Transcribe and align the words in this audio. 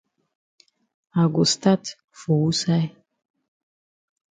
I 1.19 1.23
go 1.33 1.43
stat 1.53 1.83
for 2.19 2.35
wusaid? 2.43 2.89